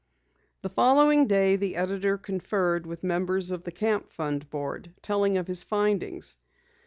[0.63, 5.45] The following day, the editor conferred with members of the Camp Fund board, telling of
[5.45, 6.37] his findings.